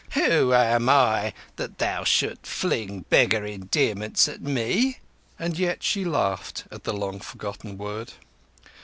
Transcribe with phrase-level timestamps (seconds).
[0.13, 4.97] Who am I that thou shouldst fling beggar endearments at me?"
[5.37, 8.11] And yet she laughed at the long forgotten word.